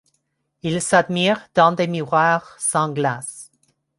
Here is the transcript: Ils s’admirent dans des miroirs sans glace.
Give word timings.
Ils 0.63 0.81
s’admirent 0.81 1.47
dans 1.53 1.73
des 1.73 1.85
miroirs 1.85 2.55
sans 2.57 2.91
glace. 2.91 3.51